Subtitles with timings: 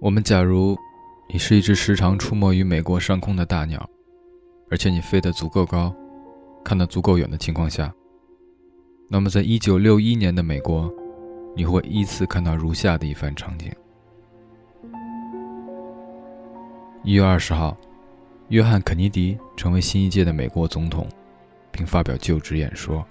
[0.00, 0.78] 我们假如
[1.28, 3.86] 你是一只时常出没于美国上空的大鸟，
[4.70, 5.94] 而且你飞得足够高，
[6.64, 7.92] 看得足够远的情况下，
[9.10, 10.90] 那么在一九六一年的美国，
[11.54, 13.70] 你会依次看到如下的一番场景：
[17.04, 17.76] 一月二十号，
[18.48, 21.06] 约翰·肯尼迪成为新一届的美国总统，
[21.70, 23.06] 并发表就职演说。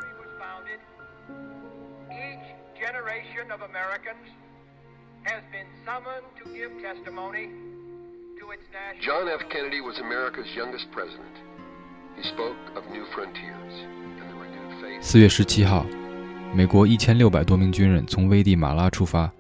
[9.02, 9.41] John F.
[9.49, 11.35] Kennedy was America's youngest president.
[12.16, 13.73] He spoke of new frontiers
[14.20, 15.02] and the renewed faith.
[15.02, 15.85] 四月十七号，
[16.54, 19.32] 美国一千六百多名军人从危地马拉出发，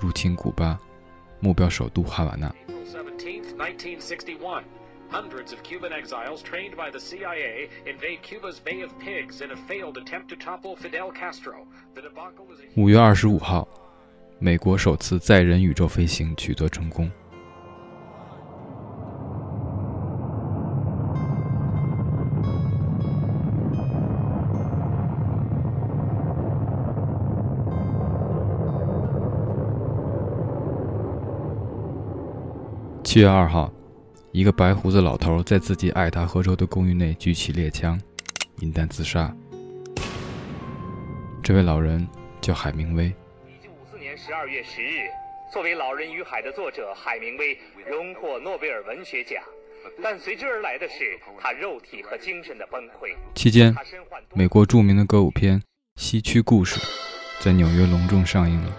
[0.00, 0.78] 入侵古巴，
[1.40, 2.50] 目标首都哈瓦那。
[5.10, 9.98] Hundreds of Cuban exiles trained by the CIA invade Cuba's Bay of Pigs in a failed
[9.98, 11.66] attempt to topple Fidel Castro.
[11.96, 12.60] The debacle was.
[12.76, 13.66] 五月二十五号，
[14.42, 17.10] 美国首次载人宇宙飞行取得成功。
[33.04, 33.70] 七月二号，
[34.32, 38.00] 一个白胡子老头在自己爱达荷州的公寓内举起猎枪，
[38.60, 39.30] 引弹自杀。
[41.42, 42.08] 这位老人
[42.40, 43.14] 叫海明威。
[44.22, 45.08] 十二月十日，
[45.50, 49.42] 作为《老人与海》的作者，海明威荣获诺贝尔文学奖，
[50.02, 53.16] 但随之而来的是他肉体和精神的崩溃。
[53.34, 53.74] 期间，
[54.34, 55.58] 美国著名的歌舞片
[55.96, 56.78] 《西区故事》
[57.42, 58.76] 在纽约隆重上映了。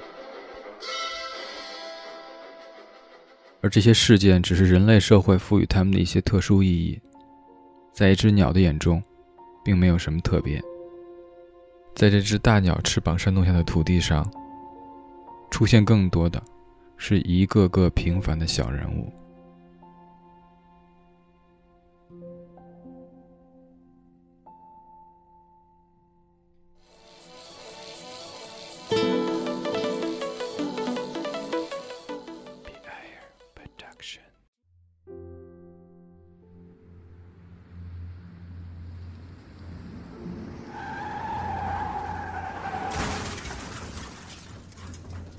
[3.62, 7.02] 而这些事件只是人类社会赋予他们的一些特殊意义，
[7.92, 9.04] 在一只鸟的眼中，
[9.66, 10.62] 并没有什么特别。
[11.96, 14.32] 在这只大鸟翅膀扇动下的土地上，
[15.52, 16.42] 出现更多的
[16.98, 19.14] 是一个个平凡的小人物。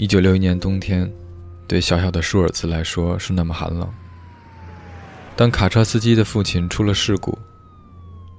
[0.03, 1.09] 一九六一年冬天，
[1.69, 3.89] 对小小的舒尔茨来说是那么寒冷。
[5.37, 7.39] 当卡车司机的父亲出了事故，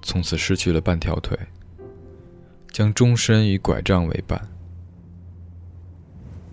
[0.02, 1.40] 从此失去了半条腿，
[2.70, 4.46] 将终身与拐杖为伴。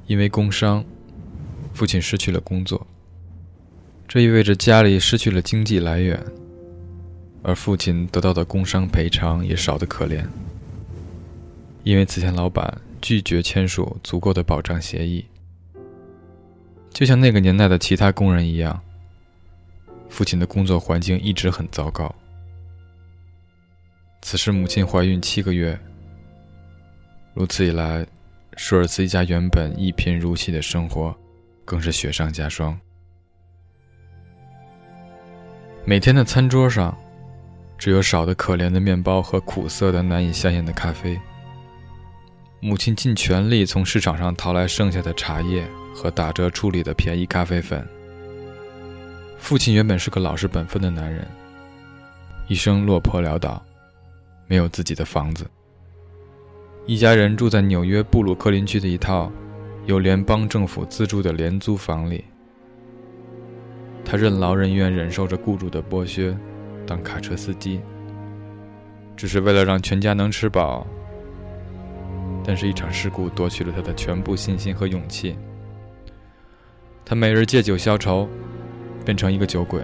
[0.06, 0.84] 因为工伤，
[1.74, 2.86] 父亲失去了工作，
[4.06, 6.24] 这意味着家里失去了经济来源，
[7.42, 10.24] 而父亲得到的工伤赔偿也少得可怜。
[11.82, 12.80] 因为此前老板。
[13.00, 15.24] 拒绝签署足够的保障协议，
[16.90, 18.80] 就像那个年代的其他工人一样。
[20.08, 22.12] 父亲的工作环境一直很糟糕。
[24.22, 25.78] 此时，母亲怀孕七个月。
[27.32, 28.04] 如此一来，
[28.56, 31.16] 舒尔茨一家原本一贫如洗的生活，
[31.64, 32.78] 更是雪上加霜。
[35.84, 36.94] 每天的餐桌上，
[37.78, 41.18] 只有少得可怜的面包和苦涩的难以下咽的咖啡。
[42.62, 47.86] 母亲尽全力从市场上淘来剩下的茶叶和打折处理的便宜咖啡粉。
[49.38, 51.26] 父亲原本是个老实本分的男人，
[52.48, 53.62] 一生落魄潦倒，
[54.46, 55.46] 没有自己的房子。
[56.84, 59.32] 一家人住在纽约布鲁克林区的一套
[59.86, 62.22] 由联邦政府资助的廉租房里。
[64.04, 66.36] 他任劳任怨，忍受着雇主的剥削，
[66.86, 67.80] 当卡车司机，
[69.16, 70.86] 只是为了让全家能吃饱。
[72.50, 75.38] 但是，一场事故夺取了他的全部信心和勇气。
[77.04, 78.28] 他每日借酒消愁，
[79.04, 79.80] 变成一个酒鬼。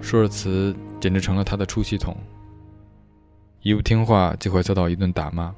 [0.00, 2.16] 舒尔茨简直成了他的出气筒。
[3.62, 5.52] 一不听话就会遭到一顿打骂。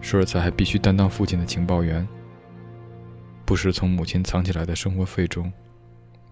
[0.00, 2.08] 舒尔茨还必须担当父亲的情报员，
[3.44, 5.52] 不时从母亲藏起来的生活费中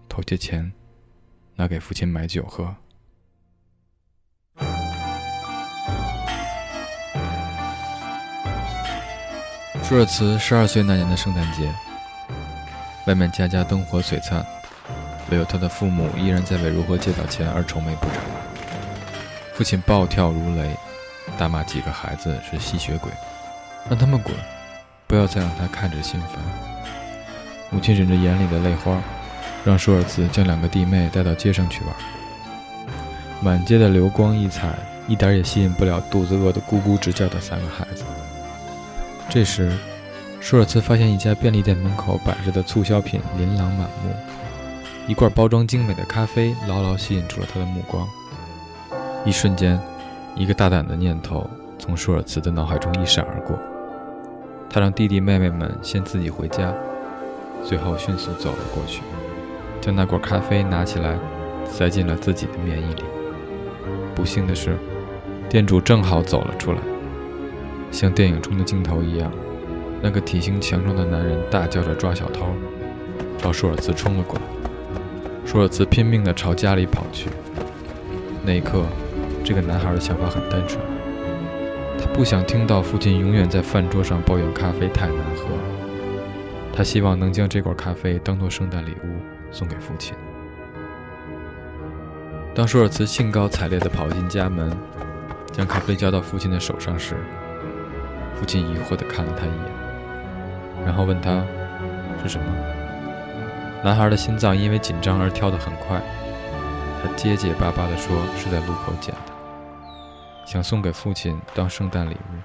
[0.07, 0.71] 偷些钱，
[1.55, 2.75] 拿给父亲买酒喝。
[9.89, 11.67] 舒尔茨十二岁那年的圣诞节，
[13.07, 14.45] 外面家家灯火璀璨，
[15.31, 18.17] 唯有他的父母依然在为如何借到钱而愁眉不展。
[19.51, 20.75] 父亲暴跳如雷，
[21.39, 23.11] 大骂几个孩子是吸血鬼，
[23.89, 24.31] 让他们滚，
[25.07, 26.37] 不要再让他看着心烦。
[27.71, 29.01] 母亲忍着眼里的泪花，
[29.65, 31.95] 让舒尔茨将两个弟妹带到街上去玩。
[33.41, 34.69] 满街的流光溢彩，
[35.07, 38.03] 一点也吸引不了肚子饿得咕咕直叫的三个孩子。
[39.29, 39.71] 这时，
[40.41, 44.11] 舒尔茨发现一家便利店门口摆着的促销品琳琅满目，
[45.07, 48.07] 一罐包装精美的咖啡牢牢吸引住了他的目光。
[49.23, 49.79] 一瞬间，
[50.35, 51.47] 一个大胆的念头
[51.77, 53.55] 从舒尔茨的脑海中一闪而过，
[54.67, 56.73] 他让弟弟妹妹们先自己回家，
[57.63, 59.03] 随后迅速走了过去，
[59.79, 61.19] 将那罐咖啡拿起来，
[61.65, 63.03] 塞进了自己的棉衣里。
[64.15, 64.75] 不幸的是，
[65.47, 66.79] 店主正好走了出来，
[67.91, 69.31] 像电影中的镜头一样。
[70.01, 72.45] 那个体型强壮的男人大叫着抓小偷，
[73.37, 74.41] 朝舒尔茨冲了过来。
[75.45, 77.29] 舒尔茨拼命地朝家里跑去。
[78.45, 78.85] 那一刻，
[79.43, 80.79] 这个男孩的想法很单纯，
[81.97, 85.47] 他不想听到父亲永远在饭桌上抱怨咖啡太难喝。
[86.71, 89.19] 他希望能将这罐咖啡当做圣诞礼物
[89.51, 90.15] 送给父亲。
[92.55, 94.71] 当舒尔茨兴高采烈地跑进家门，
[95.51, 97.15] 将咖啡交到父亲的手上时，
[98.39, 100.85] 父亲疑惑地看了他一眼。
[100.85, 101.45] 然后问他
[102.23, 102.45] 是什么？
[103.83, 106.01] 男孩的心脏因为紧张而跳得很快。
[107.01, 109.31] 他结结巴巴地说：“是在路口捡的，
[110.45, 112.39] 想送给父亲当圣诞礼物。”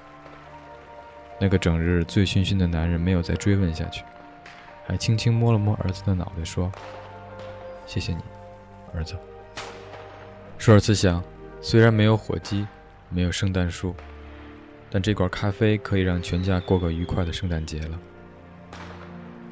[1.41, 4.05] 那个整日醉醺醺的男人没有再追问下去，
[4.87, 6.71] 还轻轻摸了摸儿子的脑袋，说
[7.87, 8.21] ：“谢谢你，
[8.95, 9.17] 儿子。”
[10.57, 11.23] 舒尔茨想，
[11.61, 12.67] 虽然没有火鸡，
[13.09, 13.95] 没有圣诞树，
[14.95, 17.99] 但这罐咖啡可以让全家过个愉快的圣诞节了。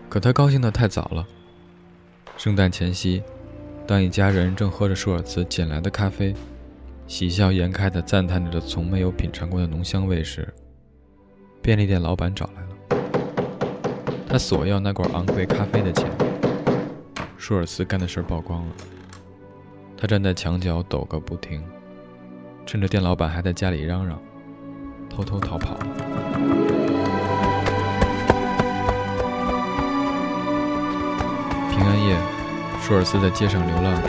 [0.08, 1.26] 可他高兴得太早了。
[2.36, 3.20] 圣诞前夕，
[3.84, 6.32] 当一家人正喝着舒尔茨捡来的咖啡，
[7.08, 10.46] 喜笑颜开地赞叹着从没有品尝过的浓香味时，
[11.60, 13.02] 便利店老板找来了。
[14.28, 16.08] 他索要那罐昂贵咖啡的钱。
[17.36, 18.72] 舒尔茨干的事儿曝光了。
[19.96, 21.60] 他站在墙角抖个不停，
[22.64, 24.22] 趁着店老板还在家里嚷嚷，
[25.14, 25.76] 偷偷逃跑。
[31.70, 32.16] 平安夜，
[32.80, 34.00] 舒尔斯在街上流浪，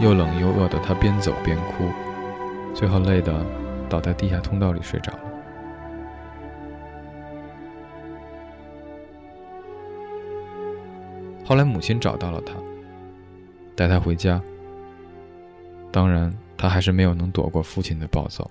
[0.00, 1.90] 又冷又饿的他边走边哭，
[2.72, 3.44] 最后累得
[3.88, 5.20] 倒在地下通道里睡着了。
[11.44, 12.52] 后来母亲找到了他，
[13.74, 14.40] 带他回家。
[15.90, 18.50] 当然，他还是没有能躲过父亲的暴走。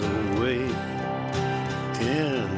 [0.00, 0.62] away.
[2.00, 2.51] In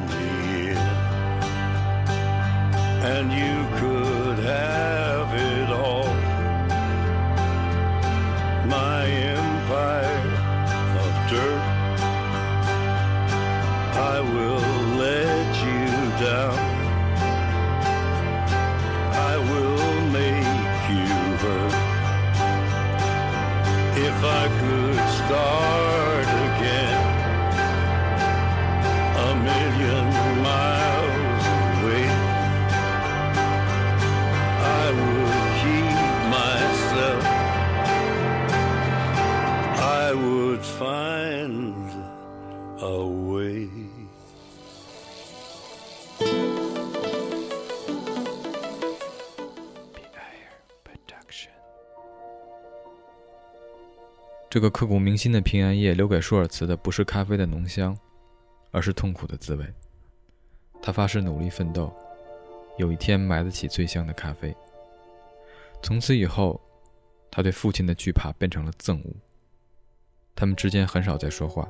[54.55, 57.93] 这个刻骨铭心的平安夜，留给舒尔茨的不是咖啡的浓香，
[58.71, 59.65] 而是痛苦的滋味。
[60.81, 61.93] 他发誓努力奋斗，
[62.77, 64.55] 有一天买得起最香的咖啡。
[65.83, 66.57] 从此以后，
[67.29, 69.13] 他对父亲的惧怕变成了憎恶。
[70.33, 71.67] 他们之间很少再说话。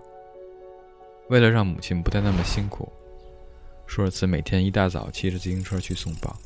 [1.29, 2.87] 为了让母亲不再那么辛苦，
[3.87, 6.37] 舒尔茨每天一大早骑着自行车去送报，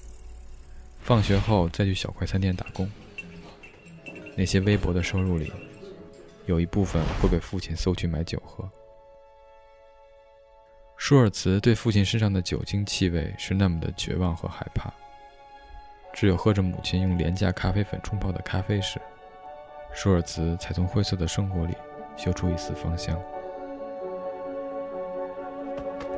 [1.02, 2.90] 放学后再去小快餐店打工。
[4.38, 5.52] 那些微薄的收入里，
[6.50, 8.68] 有一部分会被父亲搜去买酒喝。
[10.98, 14.92] 舒尔茨对父亲身上的酒精气味是那么的绝望和害怕，
[16.12, 19.00] 只有喝着母亲用廉价咖啡粉冲泡的咖啡时，
[19.94, 21.76] 舒尔茨才从灰色的生活里
[22.18, 23.16] 嗅出一丝芳香。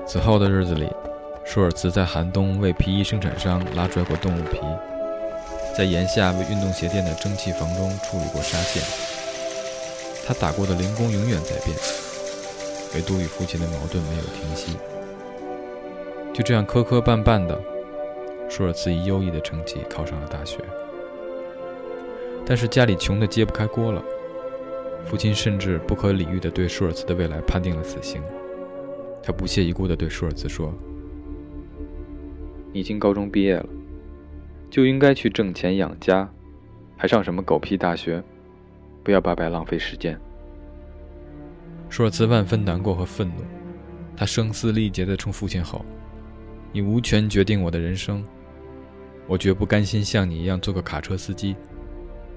[0.07, 0.89] 此后的日子里，
[1.43, 4.61] 舒尔茨在寒冬为皮衣生产商拉拽过动物皮，
[5.77, 9.10] 在炎夏为运动鞋店的蒸汽房中处理过纱线。
[10.31, 11.75] 他打过的零工永远在变，
[12.95, 14.77] 唯独与父亲的矛盾没有停息。
[16.31, 17.61] 就这样磕磕绊绊的，
[18.49, 20.59] 舒尔茨以优异的成绩考上了大学。
[22.45, 24.01] 但是家里穷得揭不开锅了，
[25.05, 28.23] 父亲甚至不可理喻地对舒尔茨的未来判定了死刑。
[29.21, 30.73] 他不屑一顾地对舒尔茨说
[32.71, 33.65] ：“已经高中毕业了，
[34.69, 36.31] 就应该去挣钱养家，
[36.95, 38.23] 还上什么狗屁大学？
[39.03, 40.19] 不要白白浪费时间。”
[41.89, 43.43] 舒尔茨万分难过和愤怒，
[44.15, 45.85] 他声嘶力竭地冲父亲吼
[46.71, 48.23] ：“你无权决定我的人生，
[49.27, 51.55] 我绝不甘心像你一样做个卡车司机，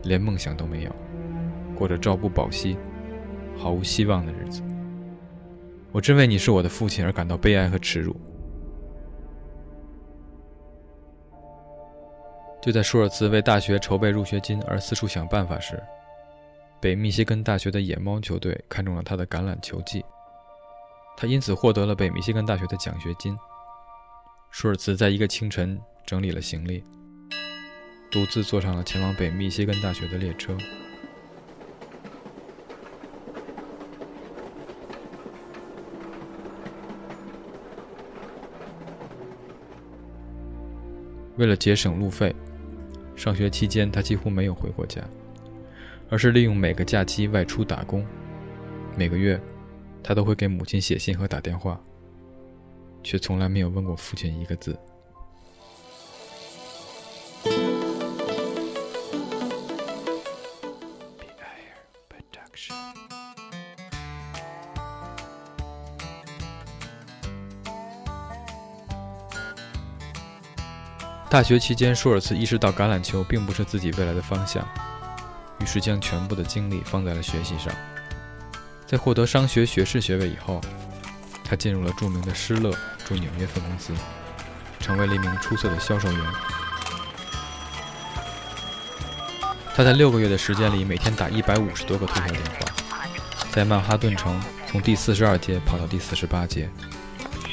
[0.02, 0.90] 连梦想都没有，
[1.76, 2.76] 过着朝不保夕、
[3.56, 4.60] 毫无希望的日子。”
[5.92, 8.16] 我真为你是我的父亲而感到悲哀和耻辱。
[12.60, 15.80] 就在舒尔茨为大学筹备入学金而四处想办法时，
[16.84, 20.04] 北密歇根大学的野猫球队看中了他的橄榄球技，
[21.16, 23.34] 他因此获得了北密歇根大学的奖学金。
[24.50, 26.84] 舒尔茨在一个清晨整理了行李，
[28.10, 30.54] 独自坐上了前往北密歇根大学的列车。
[41.38, 42.36] 为了节省路费，
[43.16, 45.00] 上学期间他几乎没有回过家，
[46.10, 48.04] 而是利用每个假期外出打工。
[48.96, 49.40] 每个月，
[50.02, 51.80] 他都会给母亲写信和打电话，
[53.02, 54.78] 却从来没有问过父亲一个字。
[71.30, 74.64] 大学期间，舒尔茨意识到橄榄球并不是自己未来的方向，
[75.60, 77.72] 于是将全部的精力放在了学习上。
[78.86, 80.60] 在获得商学学士学位以后，
[81.42, 82.70] 他进入了著名的施乐
[83.04, 83.92] 驻纽约分公司，
[84.78, 86.20] 成为了一名出色的销售员。
[89.74, 92.72] 他在六个月的时间里，每天打一百五十多个推销电话，
[93.50, 96.68] 在曼哈顿城从第四十二街跑到第四十八街，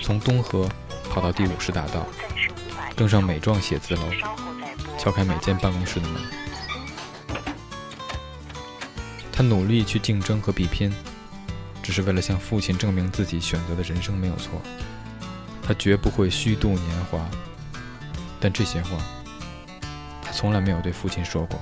[0.03, 0.70] 从东河
[1.10, 2.05] 跑到第五十大道。
[2.96, 4.03] 登上美幢写字楼，
[5.00, 6.22] 敲开每间办公室的门。
[9.31, 10.93] 他努力去竞争和比拼，
[11.81, 14.61] 只是为了向父亲证明自己选择的人生没有错。
[15.63, 17.25] 他绝不会虚度年华，
[18.39, 18.97] 但这些话
[20.21, 21.59] 他从来没有对父亲说过，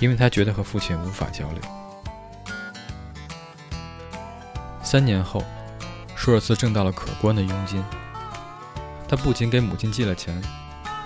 [0.00, 1.60] 因为他觉得和父亲无法交流。
[4.82, 5.44] 三年后，
[6.16, 7.82] 舒尔茨挣到了可观的佣金。
[9.08, 10.42] 他不仅给母亲寄了钱，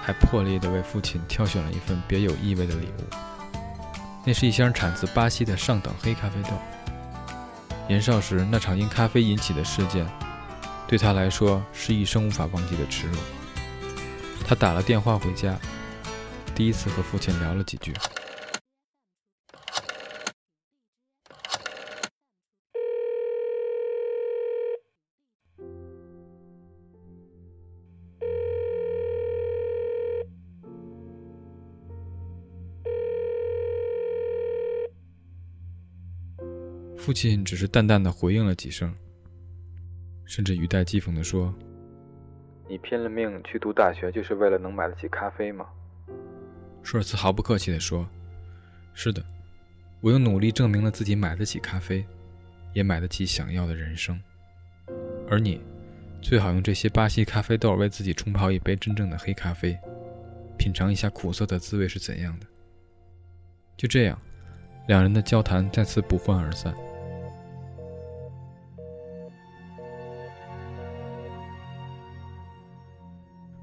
[0.02, 3.33] 还破例的为父亲挑选了一份别有意味的礼物。
[4.24, 6.50] 那是一箱产自巴西的上等黑咖啡豆。
[7.86, 10.06] 年少时那场因咖啡引起的事件，
[10.88, 13.16] 对他来说是一生无法忘记的耻辱。
[14.46, 15.58] 他打了电话回家，
[16.54, 17.92] 第一次和父亲聊了几句。
[37.04, 38.90] 父亲只是淡淡的回应了几声，
[40.24, 41.54] 甚至语带讥讽地说
[42.66, 45.66] ：“你拼了命去读大学，就是为了能买得起咖啡吗？”
[46.82, 48.08] 舒尔茨毫不客气地说
[48.96, 49.22] ：“是的，
[50.00, 52.02] 我用努力证明了自己买得起咖啡，
[52.72, 54.18] 也买得起想要的人生。
[55.28, 55.60] 而你，
[56.22, 59.78] 最好用这些巴西咖啡豆为自己冲泡一杯真正的黑咖啡，
[60.56, 62.46] 品尝一下苦涩的滋味是怎样的。”
[63.76, 64.18] 就这样，
[64.88, 66.74] 两人的交谈再次不欢而散。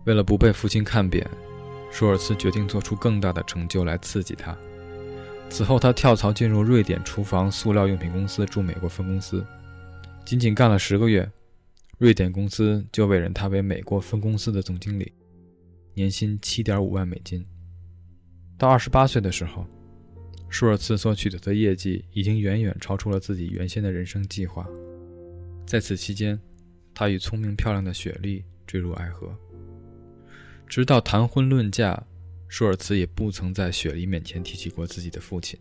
[0.05, 1.29] 为了不被父亲看扁，
[1.91, 4.57] 舒尔茨决定做出更大的成就来刺激他。
[5.49, 9.45] 此后，他跳槽进入瑞典厨房塑料用品公司驻美国分公司，
[10.25, 11.29] 仅仅干了十个月，
[11.97, 15.11] 瑞典公司就委任他为美国分公司的总经理，
[15.93, 17.45] 年薪七点五万美金。
[18.57, 19.67] 到二十八岁的时候，
[20.47, 24.65] 舒尔茨所取得的业绩已经远远超出了自己原先的人生计划。
[25.67, 26.39] 在此期间，
[26.93, 29.35] 他与聪明漂亮的雪莉坠入爱河，
[30.71, 32.01] 直到谈婚论嫁。
[32.47, 35.59] 舒尔茨也不曾在雪莉面前提起过自己的父亲。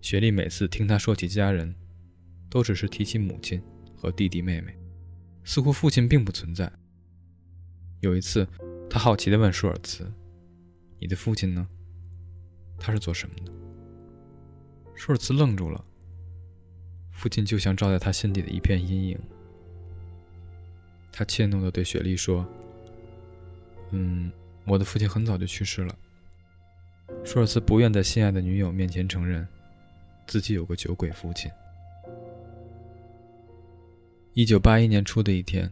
[0.00, 1.74] 雪莉每次听他说起家人，
[2.48, 3.62] 都只是提起母亲
[3.94, 4.74] 和弟弟妹妹，
[5.44, 6.70] 似乎父亲并不存在。
[8.00, 8.48] 有一次，
[8.88, 10.10] 他好奇地问舒尔茨
[10.98, 11.66] ：“你的父亲呢？
[12.78, 13.52] 他是做什么的？”
[14.96, 15.84] 舒尔茨愣住了。
[17.10, 19.18] 父亲就像照在他心底的一片阴影。
[21.12, 22.46] 他怯懦地对雪莉说
[23.90, 24.32] ：“嗯。”
[24.66, 25.94] 我的父亲很早就去世了。
[27.24, 29.46] 舒尔茨不愿在心爱的女友面前承认，
[30.26, 31.48] 自己有个酒鬼父亲。
[34.32, 35.70] 一九八一年初的一天，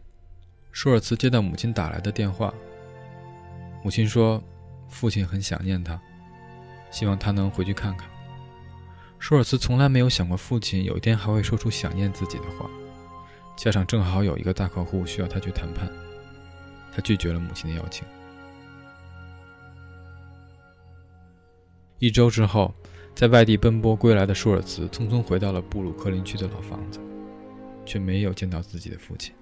[0.71, 2.53] 舒尔茨接到母亲打来的电话。
[3.83, 4.41] 母亲说，
[4.87, 6.01] 父亲很想念他，
[6.89, 8.09] 希望他能回去看看。
[9.19, 12.69] 舒尔茨从来没有想过父亲有一天还会说出想念自己的话，
[13.57, 15.91] 加上正好有一个大客户需要他去谈判，
[16.95, 18.07] 他拒绝了母亲的邀请。
[21.99, 22.73] 一周之后，
[23.13, 26.99] 在外地奔波归来的舒尔茨匆匆回到了布鲁克林区的老房子，
[27.85, 29.33] 却没有见到自己的父亲。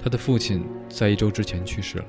[0.00, 2.04] 他的父亲在一周之前去世了。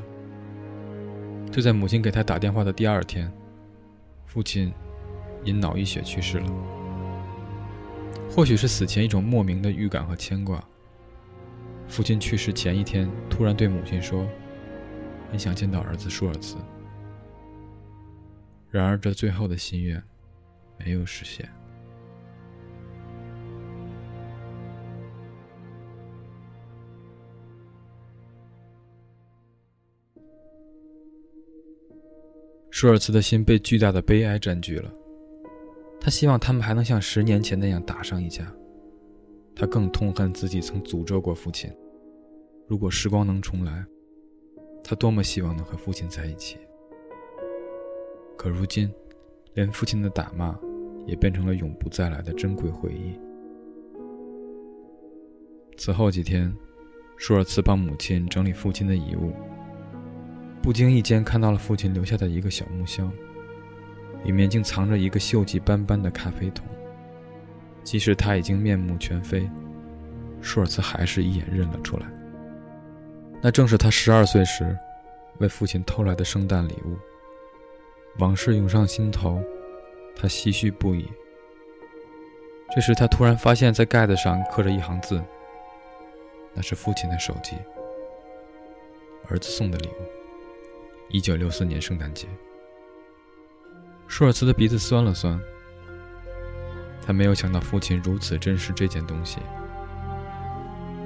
[1.52, 3.32] 就在母亲给他打电话的第二天，
[4.28, 4.72] 父亲
[5.44, 6.52] 因脑溢血去世了。
[8.30, 10.64] 或许是死前一种莫名的预感和牵挂，
[11.89, 14.25] 父亲去世前一天突然对母亲说
[15.29, 16.55] ：“很想见到儿子舒尔茨。”
[18.72, 20.01] 然而，这最后的心愿
[20.77, 21.49] 没有实现。
[32.69, 34.93] 舒尔茨的心被巨大的悲哀占据了。
[35.99, 38.45] 他希望他们还能像十年前那样打上一架。
[39.60, 41.69] 他更痛恨自己曾诅咒过父亲。
[42.65, 43.86] 如果时光能重来，
[44.82, 46.58] 他多么希望能和父亲在一起。
[48.38, 48.89] 可如今，
[49.56, 50.58] 连父亲的打骂
[51.06, 53.19] 也变成了永不再来的珍贵回忆。
[55.76, 56.56] 此后几天，
[57.17, 59.34] 舒尔茨帮母亲整理父亲的遗物，
[60.63, 63.12] 不经意间看到了父亲留下的一个小木箱，
[64.24, 66.65] 里面竟藏着一个锈迹斑斑的咖啡桶。
[67.89, 69.49] 即使他已经面目全非，
[70.43, 72.06] 舒尔茨还是一眼认了出来。
[73.41, 74.78] 那正是他十二岁时
[75.39, 76.95] 为父亲偷来的圣诞礼物。
[78.19, 79.41] 往事涌上心头，
[80.15, 81.04] 他唏嘘不已。
[82.75, 85.19] 这时，他突然发现，在盖子上刻着一行字，
[86.54, 87.56] 那是父亲的手机，
[89.30, 90.06] 儿子送的礼物。
[91.10, 92.28] 一九六四年圣诞节，
[94.06, 95.41] 舒尔茨的鼻子酸了酸。
[97.10, 99.39] 他没有想到父亲如此珍视这件东西。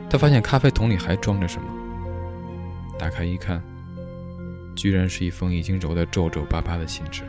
[0.10, 1.68] 他发现咖啡桶里还装着什么，
[3.00, 3.64] 打开一看。
[4.76, 7.24] 居然是一封已经揉得皱皱巴巴的信纸。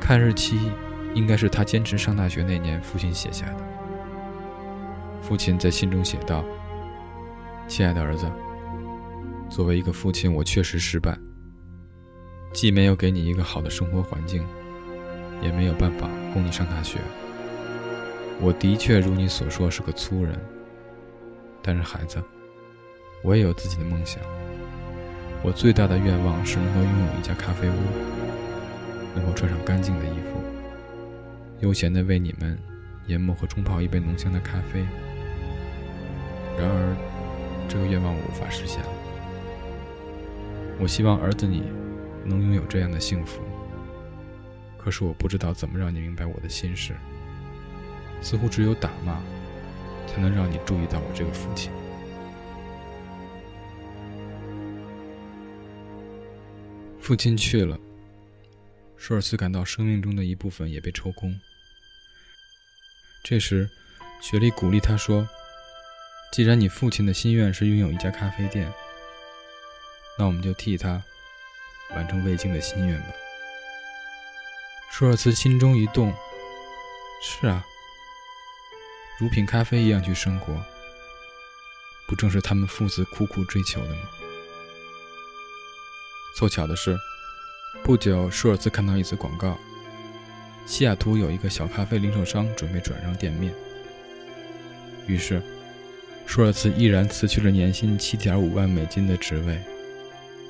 [0.00, 0.70] 看日期，
[1.12, 3.64] 应该是他坚持上大学那年父亲写下的。
[5.20, 6.44] 父亲在信中写道
[7.66, 8.30] ：“亲爱的儿子，
[9.50, 11.18] 作为一个父亲，我确实失败，
[12.52, 14.46] 既没有给你一个好的生活环境，
[15.42, 16.98] 也没有办法供你上大学。
[18.40, 20.38] 我的确如你所说是个粗人，
[21.62, 22.22] 但是孩子，
[23.22, 24.22] 我也有自己的梦想。”
[25.42, 27.74] 我最大的愿望是能够拥有一家咖啡屋，
[29.14, 30.40] 能够穿上干净的衣服，
[31.60, 32.58] 悠闲地为你们
[33.06, 34.80] 研磨和冲泡一杯浓香的咖啡。
[36.58, 36.96] 然而，
[37.68, 38.88] 这个愿望我无法实现了。
[40.80, 41.62] 我希望儿子你
[42.24, 43.40] 能拥有这样的幸福，
[44.88, 46.96] 可是我不知道怎么让你明白我的心事。
[48.22, 49.20] 似乎只有打骂，
[50.06, 51.70] 才能让你注意到我这个父亲。
[57.02, 57.78] 父亲去了，
[58.96, 61.38] 舒尔茨感到生命中的一部分也被抽空。
[63.22, 63.68] 这时，
[64.22, 65.28] 雪莉鼓励他说
[66.32, 68.72] ：“既然你父亲的心愿是拥有一家咖啡店，
[70.18, 71.02] 那我们就替他
[71.94, 73.08] 完成未尽的心愿吧。”
[74.98, 76.12] 舒尔茨心中一动
[77.22, 77.64] ：“是啊，
[79.20, 80.60] 如品咖啡一样去生活，
[82.08, 84.00] 不正是他们父子苦苦追求的吗？”
[86.34, 86.98] 凑巧的是，
[87.84, 89.56] 不久舒尔茨看到一则广告，
[90.66, 93.54] 西雅图有一个小咖啡零售商准备转让店面，
[95.06, 95.40] 于是，
[96.26, 99.62] 舒尔茨毅然辞去了年薪七点五万美金的职位，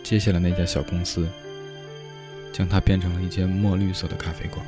[0.03, 1.29] 接下了那家小公司，
[2.53, 4.65] 将它变成了一间墨绿色的咖啡馆，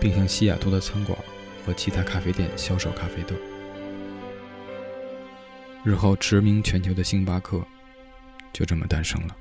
[0.00, 1.18] 并向西雅图的餐馆
[1.64, 3.34] 和其他咖啡店销售咖啡豆。
[5.84, 7.60] 日后驰名全球的星巴克，
[8.52, 9.36] 就这么诞生了。